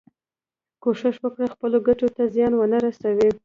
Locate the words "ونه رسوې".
2.55-3.29